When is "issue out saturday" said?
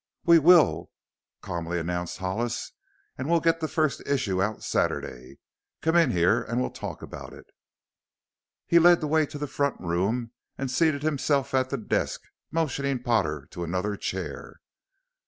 4.07-5.37